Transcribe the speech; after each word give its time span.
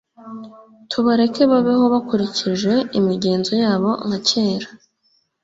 tubareke 0.89 1.41
babeho 1.51 1.83
bakurikije 1.93 2.73
imigenzo 2.99 3.53
yabo 3.63 3.89
nka 4.07 4.19
kera 4.27 4.67